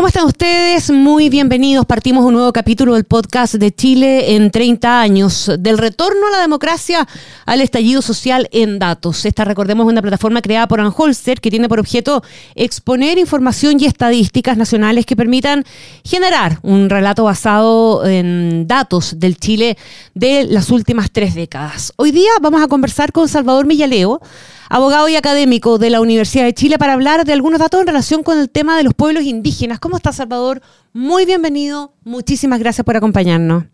[0.00, 0.90] ¿Cómo están ustedes?
[0.90, 1.84] Muy bienvenidos.
[1.84, 6.40] Partimos un nuevo capítulo del podcast de Chile en 30 años, del retorno a la
[6.40, 7.06] democracia
[7.44, 9.26] al estallido social en datos.
[9.26, 13.84] Esta, recordemos, es una plataforma creada por Anholster que tiene por objeto exponer información y
[13.84, 15.66] estadísticas nacionales que permitan
[16.02, 19.76] generar un relato basado en datos del Chile
[20.14, 21.92] de las últimas tres décadas.
[21.96, 24.22] Hoy día vamos a conversar con Salvador Millaleo
[24.70, 28.22] abogado y académico de la Universidad de Chile, para hablar de algunos datos en relación
[28.22, 29.80] con el tema de los pueblos indígenas.
[29.80, 30.62] ¿Cómo está, Salvador?
[30.92, 31.92] Muy bienvenido.
[32.04, 33.64] Muchísimas gracias por acompañarnos.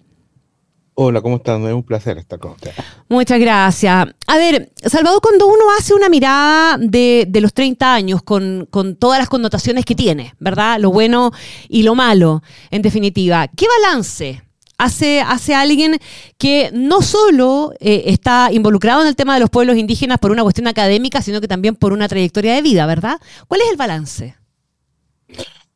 [0.95, 1.63] Hola, ¿cómo están?
[1.67, 2.71] Es un placer estar con usted.
[3.11, 4.09] Muchas gracias.
[4.27, 9.19] A ver, Salvador, cuando uno hace una mirada de, los 30 años con, con, todas
[9.19, 10.81] las connotaciones que tiene, ¿verdad?
[10.81, 11.33] Lo bueno
[11.69, 14.46] y lo malo, en definitiva, ¿qué balance
[14.79, 15.99] hace, hace alguien
[16.39, 20.43] que no solo eh, está involucrado en el tema de los pueblos indígenas por una
[20.43, 23.21] cuestión académica, sino que también por una trayectoria de vida, ¿verdad?
[23.49, 24.37] ¿Cuál es el balance?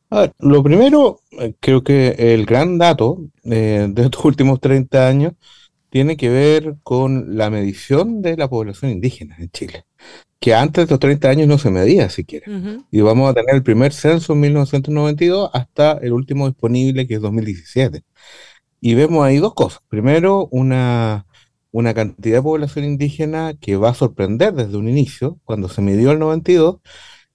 [0.09, 5.07] A ver, lo primero, eh, creo que el gran dato eh, de estos últimos 30
[5.07, 5.33] años
[5.89, 9.85] tiene que ver con la medición de la población indígena en Chile,
[10.39, 12.45] que antes de los 30 años no se medía siquiera.
[12.91, 17.21] Y vamos a tener el primer censo en 1992 hasta el último disponible, que es
[17.21, 18.03] 2017.
[18.81, 19.81] Y vemos ahí dos cosas.
[19.89, 21.27] Primero, una,
[21.71, 26.11] una cantidad de población indígena que va a sorprender desde un inicio, cuando se midió
[26.11, 26.77] el 92,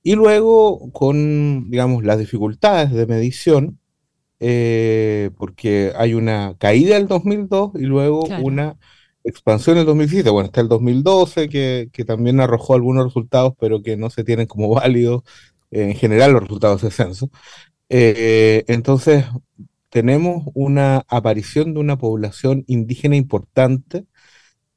[0.03, 3.78] y luego con, digamos, las dificultades de medición,
[4.41, 8.77] eh, porque hay una caída del 2002 y luego una
[9.25, 10.31] expansión en el 2017.
[10.31, 14.47] Bueno, está el 2012, que, que, también arrojó algunos resultados, pero que no se tienen
[14.47, 15.22] como válidos
[15.70, 17.31] en general los resultados de censo.
[17.88, 19.25] Eh, entonces,
[19.91, 24.06] tenemos una aparición de una población indígena importante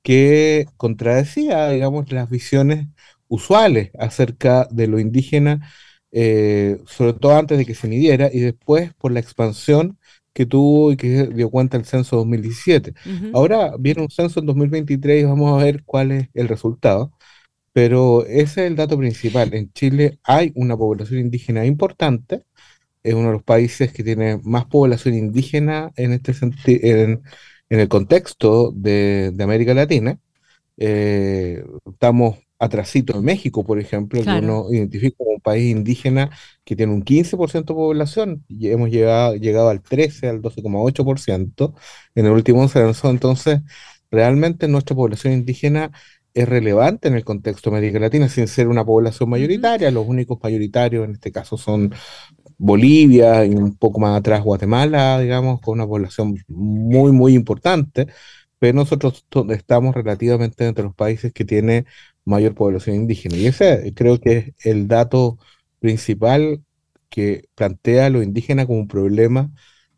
[0.03, 2.87] que contradecía, digamos, las visiones
[3.27, 5.69] usuales acerca de lo indígena,
[6.11, 9.99] eh, sobre todo antes de que se midiera y después por la expansión
[10.33, 12.93] que tuvo y que dio cuenta el censo 2017.
[13.33, 17.11] Ahora viene un censo en 2023 y vamos a ver cuál es el resultado,
[17.73, 19.53] pero ese es el dato principal.
[19.53, 22.43] En Chile hay una población indígena importante,
[23.09, 26.33] es uno de los países que tiene más población indígena en este
[26.65, 27.23] en,
[27.69, 30.19] en el contexto de, América Latina.
[30.77, 36.29] Eh, estamos atrasito en México, por ejemplo, que uno identifica como un país indígena
[36.65, 41.73] que tiene un 15% de población, y hemos llegado, llegado al 13, al 12,8%
[42.15, 43.61] en el último censo, entonces
[44.11, 45.91] realmente nuestra población indígena
[46.33, 50.39] es relevante en el contexto de América Latina, sin ser una población mayoritaria, los únicos
[50.41, 51.93] mayoritarios en este caso son
[52.59, 58.07] Bolivia y un poco más atrás Guatemala, digamos, con una población muy, muy importante,
[58.59, 61.85] pero nosotros estamos relativamente entre los países que tiene
[62.25, 63.37] mayor población indígena.
[63.37, 65.39] Y ese creo que es el dato
[65.79, 66.63] principal
[67.09, 69.51] que plantea a lo indígena como un problema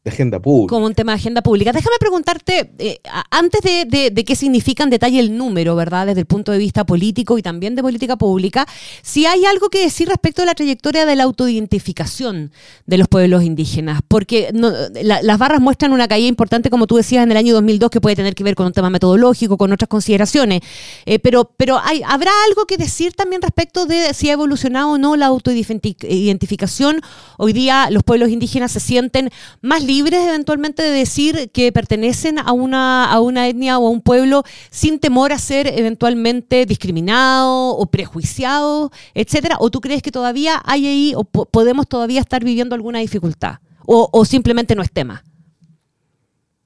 [0.03, 0.73] de agenda pública.
[0.73, 1.71] Como un tema de agenda pública.
[1.71, 6.07] Déjame preguntarte, eh, antes de, qué significa en detalle el número, ¿verdad?
[6.07, 8.65] Desde el punto de vista político y también de política pública,
[9.03, 12.51] si hay algo que decir respecto a la trayectoria de la autoidentificación
[12.87, 17.29] de los pueblos indígenas, porque las barras muestran una caída importante, como tú decías, en
[17.31, 20.61] el año 2002, que puede tener que ver con un tema metodológico, con otras consideraciones,
[21.05, 25.15] eh, pero, pero ¿habrá algo que decir también respecto de si ha evolucionado o no
[25.15, 27.01] la autoidentificación?
[27.37, 29.29] Hoy día los pueblos indígenas se sienten
[29.61, 34.01] más libres eventualmente de decir que pertenecen a una, a una etnia o a un
[34.01, 39.57] pueblo sin temor a ser eventualmente discriminado o prejuiciado, etcétera?
[39.59, 43.55] ¿O tú crees que todavía hay ahí o podemos todavía estar viviendo alguna dificultad?
[43.85, 45.23] ¿O, simplemente no es tema?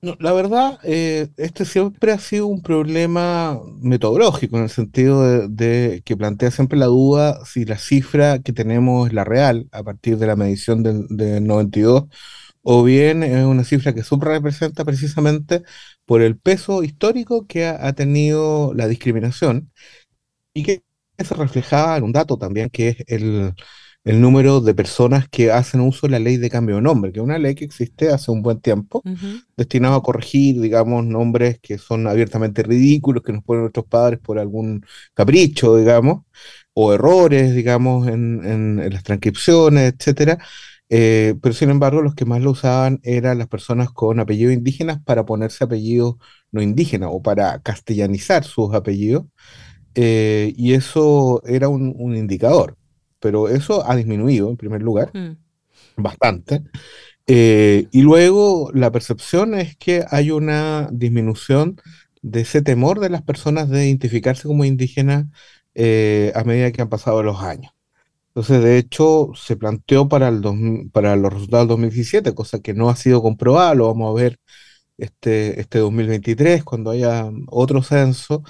[0.01, 6.03] No, la verdad, eh, este siempre ha sido un problema metodológico, en el sentido de,
[6.05, 10.19] que plantea siempre la duda si la cifra que tenemos es la real a partir
[10.19, 12.03] de la medición del, del 92
[12.67, 15.63] o bien es una cifra que representa precisamente
[16.05, 19.71] por el peso histórico que ha, tenido la discriminación
[20.53, 20.83] y que
[21.19, 23.53] se reflejaba en un dato también, que es el,
[24.03, 27.23] número de personas que hacen uso de la ley de cambio de nombre, que es
[27.23, 29.03] una ley que existe hace un buen tiempo,
[29.55, 34.39] destinado a corregir, digamos, nombres que son abiertamente ridículos, que nos ponen nuestros padres por
[34.39, 34.83] algún
[35.13, 36.23] capricho, digamos,
[36.73, 40.39] o errores, digamos, en, en las transcripciones, etcétera
[40.89, 44.99] Eh, pero sin embargo, los que más lo usaban eran las personas con apellidos indígenas
[45.03, 46.15] para ponerse apellidos
[46.51, 49.25] no indígenas o para castellanizar sus apellidos.
[49.95, 52.77] Eh, y eso era un, indicador.
[53.19, 55.37] Pero eso ha disminuido, en primer lugar, mm.
[55.97, 56.63] bastante.
[57.27, 61.81] Eh, y luego la percepción es que hay una disminución
[62.21, 65.25] de ese temor de las personas de identificarse como indígenas
[65.77, 67.74] a medida que han pasado los años.
[68.35, 70.41] Entonces, de hecho, se planteó para, el
[70.91, 74.39] para los resultados del 2017, cosa que no ha sido comprobada, lo vamos a ver
[74.97, 78.43] este, este 2023, cuando haya otro censo,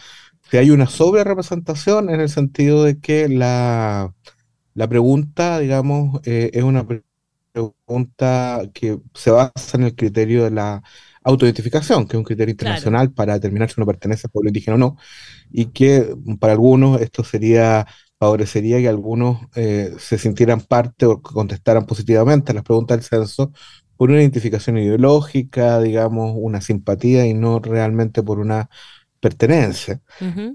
[0.49, 4.13] si hay una sobre-representación en el sentido de que la,
[4.73, 6.85] la pregunta, digamos, eh, es una
[7.53, 10.83] pregunta que se basa en el criterio de la
[11.23, 14.77] autoidentificación, que es un criterio internacional para determinar si uno pertenece al pueblo indígena o
[14.79, 14.97] no,
[15.51, 17.87] y que para algunos esto sería
[18.25, 23.51] favorecería que algunos eh, se sintieran parte o contestaran positivamente a las preguntas del censo
[23.97, 28.69] por una identificación ideológica, digamos, una simpatía y no realmente por una
[29.19, 30.01] pertenencia.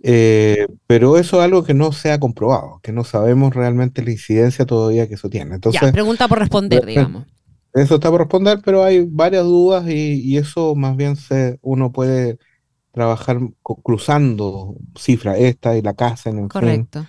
[0.03, 4.11] Eh, pero eso es algo que no se ha comprobado, que no sabemos realmente la
[4.11, 5.55] incidencia todavía que eso tiene.
[5.55, 7.25] Entonces, ya, pregunta por responder, digamos.
[7.73, 11.93] Eso está por responder, pero hay varias dudas y, y eso más bien se, uno
[11.93, 12.39] puede
[12.93, 17.07] trabajar cruzando cifras, esta y la casa, en Correcto.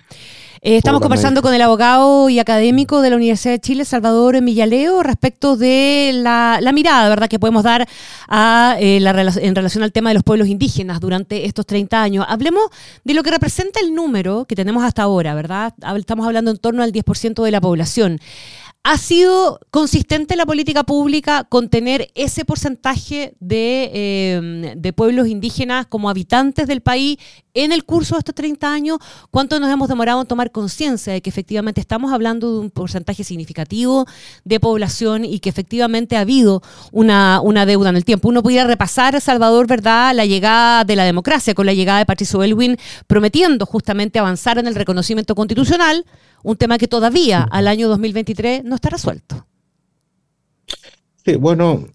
[0.64, 5.02] Eh, estamos conversando con el abogado y académico de la Universidad de Chile, Salvador Millaleo,
[5.02, 7.88] respecto de la, mirada, ¿verdad?, que podemos dar
[8.28, 12.26] a, eh, la, en relación al tema de los pueblos indígenas durante estos 30 años.
[12.28, 12.62] Hablemos
[13.02, 15.74] de lo que representa el número que tenemos hasta ahora, ¿verdad?
[15.96, 18.20] Estamos hablando en torno al 10% de la población.
[18.84, 26.10] ¿Ha sido consistente la política pública con tener ese porcentaje em, de, pueblos indígenas como
[26.10, 27.16] habitantes del país
[27.54, 28.98] en el curso de estos 30 años?
[29.30, 33.22] ¿Cuánto nos hemos demorado en tomar conciencia de que efectivamente estamos hablando de un porcentaje
[33.22, 34.04] significativo
[34.42, 38.30] de población y que efectivamente ha habido una, una deuda en el tiempo?
[38.30, 42.42] Uno pudiera repasar, Salvador, ¿verdad?, la llegada de la democracia con la llegada de Patricio
[42.42, 42.76] Elwin
[43.06, 46.04] prometiendo justamente avanzar en el reconocimiento constitucional
[46.42, 49.46] un tema que todavía al año 2023 no está resuelto.
[51.24, 51.86] Sí, bueno,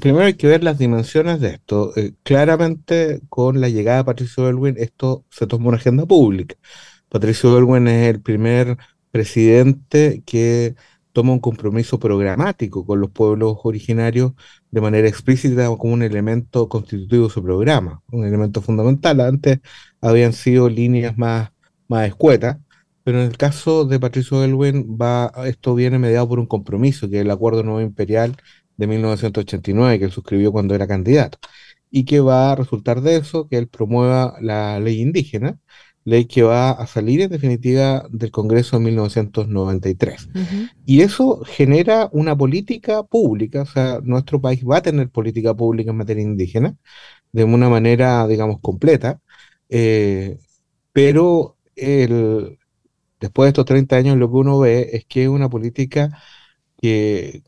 [0.00, 1.92] primero hay que ver las dimensiones de esto.
[1.96, 6.56] Eh, claramente, con la llegada de Patricio Elwin, esto se tomó una agenda pública.
[7.08, 8.76] Patricio Elwin es el primer
[9.10, 10.74] presidente que
[11.12, 14.32] toma un compromiso programático con los pueblos originarios
[14.70, 19.20] de manera explícita como un elemento constitutivo de su programa, un elemento fundamental.
[19.20, 19.60] Antes
[20.00, 21.50] habían sido líneas más,
[21.88, 22.58] más escuetas,
[23.08, 27.16] pero en el caso de Patricio Elwin, va, esto viene mediado por un compromiso, que
[27.16, 28.36] es el Acuerdo Nuevo Imperial
[28.76, 31.38] de 1989, que él suscribió cuando era candidato,
[31.90, 35.58] y que va a resultar de eso que él promueva la ley indígena,
[36.04, 40.28] ley que va a salir en definitiva del Congreso en 1993.
[40.84, 45.92] Y eso genera una política pública, o sea, nuestro país va a tener política pública
[45.92, 46.76] en materia indígena
[47.32, 49.18] de una manera, digamos, completa,
[49.70, 50.36] eh,
[50.92, 52.57] pero el,
[53.20, 56.10] después de estos 30 años lo que uno ve es que es una política
[56.80, 57.42] que,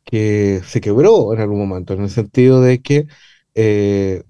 [0.67, 3.07] se quebró en algún momento, en el sentido de que
[3.55, 4.25] eh,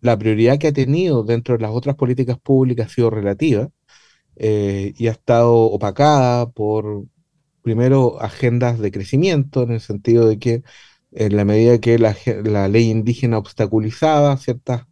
[0.00, 3.70] la prioridad que ha tenido dentro de las otras políticas públicas ha sido relativa
[4.36, 7.04] eh, y ha estado opacada por,
[7.62, 10.62] primero, agendas de crecimiento, en el sentido de que
[11.12, 14.86] en la medida que la, ley indígena obstaculizaba ciertas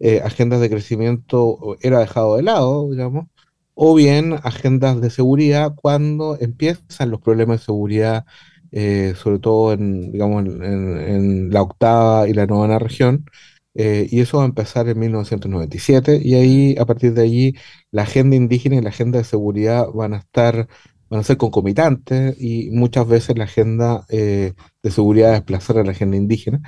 [0.00, 3.28] eh, agendas de crecimiento, era dejado de lado, digamos,
[3.76, 8.26] o bien agendas de seguridad cuando empiezan los problemas de seguridad,
[8.72, 13.26] eh, sobre todo en, digamos, en, la octava y la novena región,
[13.74, 17.54] eh, y eso va a empezar en 1997, y ahí, a partir de allí,
[17.90, 20.68] la agenda indígena y la agenda de seguridad van a estar,
[21.10, 25.92] van a ser concomitantes, y muchas veces la agenda eh, de seguridad desplazar a la
[25.92, 26.60] agenda indígena,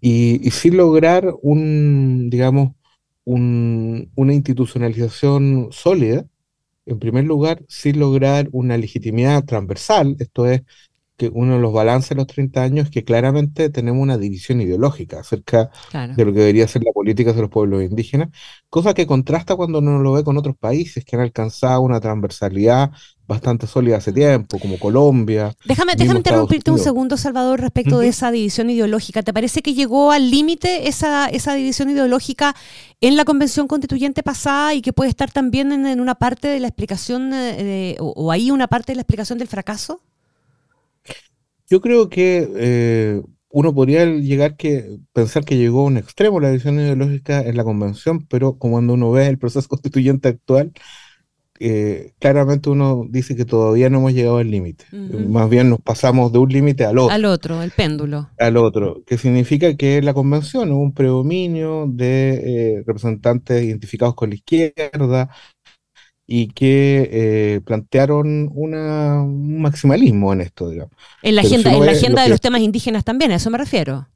[0.00, 2.72] y, y sin lograr un, digamos,
[3.24, 6.26] un, una institucionalización sólida,
[6.88, 10.62] en primer lugar, sin lograr una legitimidad transversal, esto es
[11.18, 14.60] que uno de los balances de los 30 años es que claramente tenemos una división
[14.60, 18.28] ideológica acerca de lo que debería ser la política de los pueblos indígenas,
[18.70, 22.92] cosa que contrasta cuando uno lo ve con otros países que han alcanzado una transversalidad
[23.26, 25.54] bastante sólida hace tiempo, como Colombia.
[25.66, 29.22] Déjame, déjame interrumpirte un segundo, Salvador, respecto de esa división ideológica.
[29.22, 32.54] ¿Te parece que llegó al límite esa, esa división ideológica
[33.00, 36.68] en la convención constituyente pasada y que puede estar también en, una parte de la
[36.68, 40.00] explicación, eh, o, o, ahí una parte de la explicación del fracaso?
[41.68, 46.48] Yo creo que eh, uno podría llegar que pensar que llegó a un extremo la
[46.48, 50.72] división ideológica en la convención, pero como cuando uno ve el proceso constituyente actual,
[51.60, 54.84] eh, claramente uno dice que todavía no hemos llegado al límite.
[54.92, 57.12] Más bien nos pasamos de un límite al otro.
[57.12, 58.30] Al otro, el péndulo.
[58.38, 64.30] Al otro, que significa que la convención hubo un predominio de eh, representantes identificados con
[64.30, 65.30] la izquierda
[66.30, 70.92] y que eh, plantearon una, un maximalismo en esto, digamos.
[71.22, 74.06] En la agenda, en la agenda de los temas indígenas también, a eso me refiero.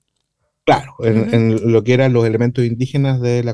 [0.67, 3.51] Claro, en, lo que eran los elementos indígenas del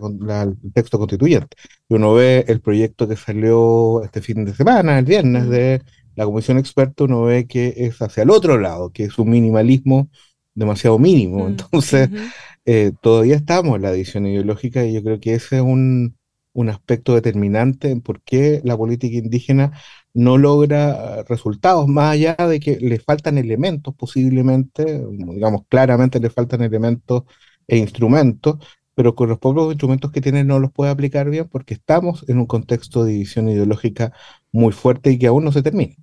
[0.75, 1.57] texto constituyente.
[1.89, 5.81] Y uno ve el proyecto que salió este fin de semana, el viernes, de
[6.17, 10.11] la comisión experta, uno ve que es hacia el otro lado, que es un minimalismo
[10.55, 11.47] demasiado mínimo.
[11.47, 12.11] Entonces,
[12.67, 16.18] eh, todavía estamos en la división ideológica y yo creo que ese es un,
[16.59, 19.73] un aspecto determinante en por qué la política indígena
[20.15, 26.63] no logra resultados, más allá de que le faltan elementos posiblemente, digamos claramente le faltan
[26.63, 27.23] elementos
[27.69, 28.57] e instrumentos,
[28.95, 32.39] pero con los pocos instrumentos que tiene no los puede aplicar bien porque estamos en
[32.39, 34.13] un contexto de división ideológica
[34.53, 35.95] muy fuerte y que aún no se termina.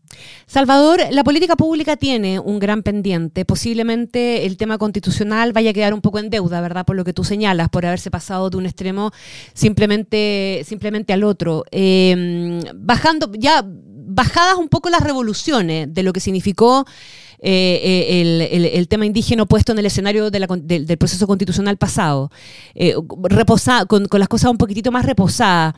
[0.45, 3.43] Salvador, la política pública tiene un gran pendiente.
[3.43, 6.85] Posiblemente el tema constitucional vaya a quedar un poco en deuda, ¿verdad?
[6.85, 9.11] Por lo que tú señalas, por haberse pasado de un extremo
[9.53, 11.65] simplemente, simplemente al otro.
[11.71, 16.85] Em, bajando, ya bajadas un poco las revoluciones de lo que significó
[17.39, 22.31] eh, eh, el, tema indígena puesto en el escenario del proceso constitucional pasado,
[22.73, 22.95] eh,
[23.87, 25.75] con, las cosas un poquitito más reposadas.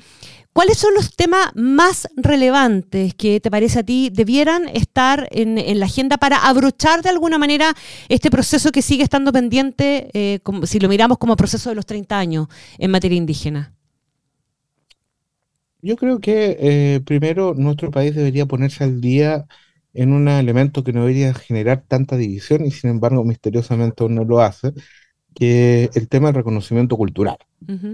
[0.58, 5.86] ¿Cuáles son los temas más relevantes que te parece a ti debieran estar en, la
[5.86, 7.76] agenda para abrochar de alguna manera
[8.10, 12.48] este proceso que sigue estando pendiente, si lo miramos como proceso de los 30 años
[12.80, 13.76] en materia indígena?
[15.84, 19.46] Yo creo que primero nuestro país debería ponerse al día
[19.94, 24.24] en un elemento que no debería generar tanta división y sin embargo misteriosamente aún no
[24.24, 24.74] lo hace,
[25.38, 27.38] que el tema del reconocimiento cultural.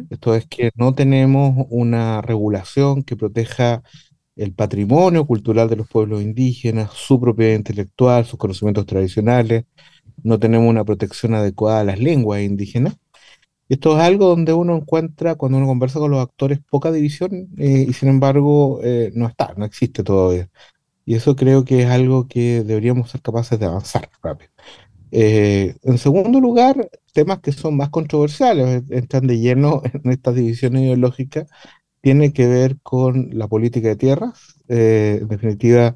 [0.10, 3.84] Esto es que no tenemos una regulación que proteja
[4.38, 9.66] el patrimonio cultural de los pueblos indígenas, su propiedad intelectual, sus conocimientos tradicionales,
[10.24, 12.96] no tenemos una protección adecuada a las lenguas indígenas.
[13.68, 17.86] Esto es algo donde uno encuentra, cuando uno conversa con los actores, poca división eh,
[17.90, 20.50] y sin embargo eh, no está, no existe todavía.
[21.06, 24.52] Y eso creo que es algo que deberíamos ser capaces de avanzar rápido.
[25.16, 30.76] Eh, en segundo lugar, temas que son más controversiales, entran de lleno en esta división
[30.78, 31.46] ideológica,
[32.02, 35.96] tiene que ver con la política de tierras, eh, en definitiva,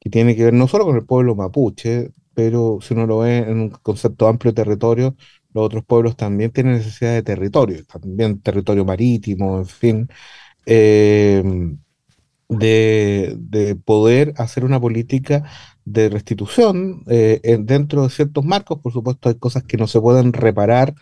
[0.00, 3.38] que tiene que ver no solo con el pueblo mapuche, pero si uno lo ve
[3.38, 5.16] en un concepto amplio de territorio,
[5.54, 10.08] los otros pueblos también tienen necesidad de territorio, también territorio marítimo, en fin.
[10.66, 11.42] Eh,
[12.48, 15.44] de, poder hacer una política
[15.86, 18.80] de restitución eh, dentro de ciertos marcos.
[18.80, 20.94] Por supuesto, hay cosas que no se pueden reparar,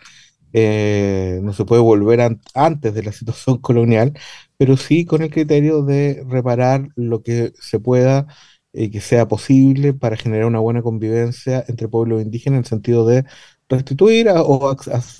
[0.53, 2.21] eh, no se puede volver
[2.53, 4.13] antes de la situación colonial,
[4.57, 8.27] pero sí con el criterio de reparar lo que se pueda
[8.73, 13.05] y que sea posible para generar una buena convivencia entre pueblos indígenas en el sentido
[13.07, 13.25] de
[13.69, 14.75] restituir o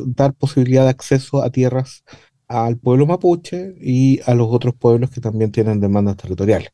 [0.07, 2.03] dar posibilidad de acceso a tierras
[2.47, 6.69] al pueblo mapuche y a los otros pueblos que también tienen demandas territoriales.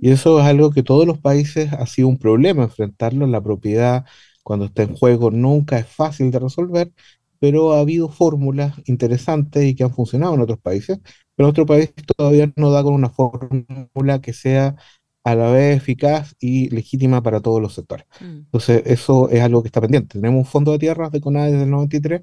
[0.00, 3.26] Y eso es algo que todos los países ha sido un problema enfrentarlo.
[3.26, 4.04] La propiedad,
[4.42, 6.92] cuando está en juego, nunca es fácil de resolver,
[7.38, 11.00] pero ha habido fórmulas interesantes y que han funcionado en otros países,
[11.34, 14.76] pero otro país todavía no da con una fórmula que sea
[15.24, 18.06] a la vez eficaz y legítima para todos los sectores.
[18.20, 18.24] Mm.
[18.24, 20.18] Entonces, eso es algo que está pendiente.
[20.18, 22.22] Tenemos un fondo de tierras de CONADE desde el 93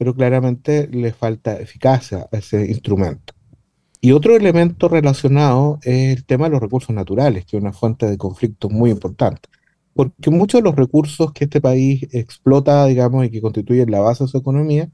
[0.00, 3.34] pero claramente le falta eficacia a ese instrumento.
[4.00, 8.06] Y otro elemento relacionado es el tema de los recursos naturales, que es una fuente
[8.06, 9.50] de conflictos muy importante.
[9.92, 14.24] Porque muchos de los recursos que este país explota, digamos, y que constituyen la base
[14.24, 14.90] de su economía,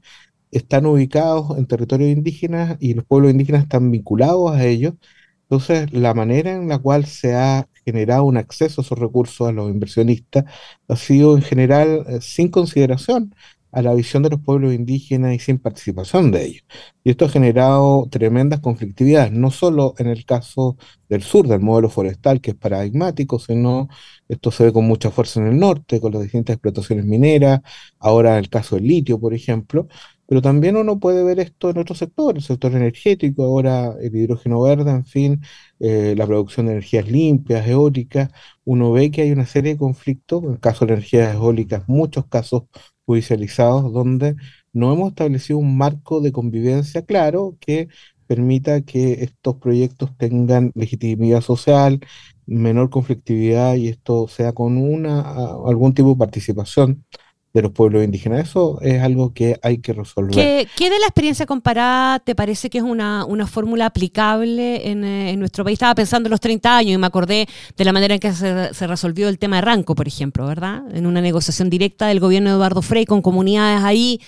[0.51, 4.95] están ubicados en territorios indígenas y los pueblos indígenas están vinculados a ellos.
[5.43, 9.53] Entonces, la manera en la cual se ha generado un acceso a esos recursos a
[9.53, 10.43] los inversionistas
[10.89, 13.33] ha sido en general eh, sin consideración
[13.71, 16.63] a la visión de los pueblos indígenas y sin participación de ellos.
[17.03, 20.77] Y esto ha generado tremendas conflictividades, no solo en el caso
[21.09, 23.87] del sur, del modelo forestal, que es paradigmático, sino
[24.27, 27.61] esto se ve con mucha fuerza en el norte, con las distintas explotaciones mineras,
[27.99, 29.87] ahora el caso del litio, por ejemplo,
[30.27, 34.61] pero también uno puede ver esto en otros sectores, el sector energético, ahora el hidrógeno
[34.61, 35.41] verde, en fin,
[35.79, 38.29] eh, la producción de energías limpias, eólicas,
[38.65, 42.25] uno ve que hay una serie de conflictos, en el caso de energías eólicas, muchos
[42.27, 42.63] casos
[43.07, 44.35] judicializados donde
[44.73, 47.89] no hemos establecido un marco de convivencia claro que
[48.27, 52.01] permita que estos proyectos tengan legitimidad social,
[52.45, 55.21] menor conflictividad y esto sea con una
[55.65, 57.05] algún tipo de participación
[57.53, 58.49] de los pueblos indígenas.
[58.49, 60.33] Eso es algo que hay que resolver.
[60.33, 65.63] ¿Qué, de la experiencia comparada te parece que es una, fórmula aplicable eh, en, nuestro
[65.63, 65.75] país?
[65.75, 68.87] Estaba pensando en los 30 años y me acordé de la manera en que se,
[68.87, 70.83] resolvió el tema de Ranco, por ejemplo, ¿verdad?
[70.93, 74.19] En una negociación directa del gobierno de Eduardo Frei con comunidades ahí.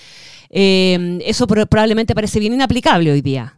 [0.50, 3.56] Eh, eso probablemente parece bien inaplicable hoy día.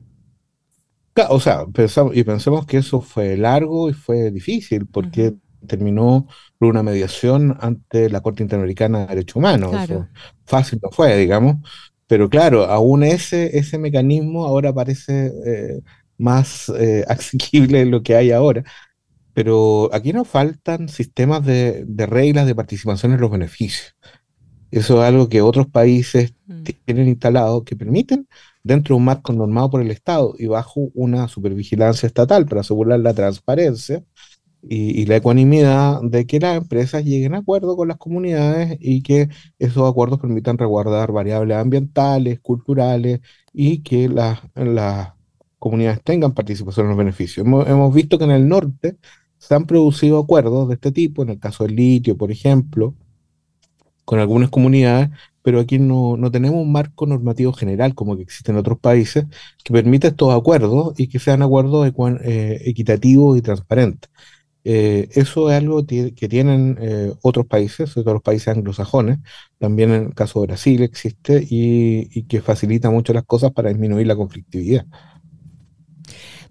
[1.29, 5.33] O sea, pensamos, y pensemos que eso fue largo y fue difícil porque
[5.67, 6.27] terminó
[6.57, 9.75] por una mediación ante la Corte Interamericana de Derechos Humanos.
[10.45, 11.57] fácil no fue, digamos.
[12.07, 15.81] Pero claro, aún ese, ese mecanismo ahora parece eh,
[16.17, 18.63] más eh, asequible de lo que hay ahora.
[19.33, 23.95] Pero aquí nos faltan sistemas de, de, reglas de participación en los beneficios.
[24.71, 26.63] Eso es algo que otros países mm.
[26.85, 28.27] tienen instalado que permiten
[28.63, 32.99] dentro de un marco normado por el Estado y bajo una supervigilancia estatal para asegurar
[32.99, 34.03] la transparencia
[34.63, 39.29] y, la ecuanimidad de que las empresas lleguen a acuerdo con las comunidades y que
[39.59, 43.21] esos acuerdos permitan resguardar variables ambientales, culturales
[43.53, 44.39] y que las,
[45.59, 47.45] comunidades tengan participación en los beneficios.
[47.45, 48.97] Hemos, hemos, visto que en el norte
[49.37, 52.95] se han producido acuerdos de este tipo, en el caso del litio, por ejemplo,
[54.05, 55.09] con algunas comunidades,
[55.41, 59.25] pero aquí no, no, tenemos un marco normativo general como que existe en otros países
[59.63, 61.91] que permita estos acuerdos y que sean acuerdos
[62.23, 64.09] eh, equitativos y transparentes.
[64.63, 69.19] Eh, eso es algo que tienen eh, otros países, sobre todo los países anglosajones,
[69.57, 73.69] también en el caso de Brasil existe y, y que facilita mucho las cosas para
[73.69, 74.85] disminuir la conflictividad.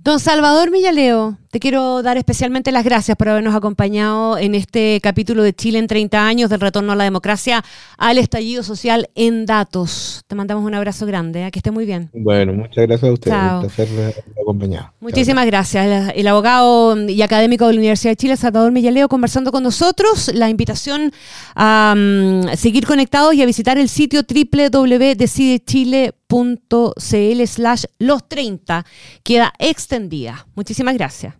[0.02, 5.42] Don Salvador Millaleo, te quiero dar especialmente las gracias por habernos acompañado en este capítulo
[5.42, 7.64] de Chile en 30 años del retorno a la democracia
[7.98, 10.22] al estallido social en datos.
[10.28, 11.50] Te mandamos un abrazo grande, ¿eh?
[11.50, 12.08] que esté muy bien.
[12.12, 14.92] Bueno, muchas gracias a ustedes por haberme acompañado.
[15.00, 16.12] Muchísimas gracias.
[16.14, 20.30] El, abogado y académico de la Universidad de Chile, Salvador Millaleo, conversando con nosotros.
[20.32, 21.12] La invitación
[21.56, 28.86] a mm, seguir conectados y a visitar el sitio www.decidechile.com .cl slash los 30
[29.22, 30.46] queda extendida.
[30.54, 31.39] Muchísimas gracias.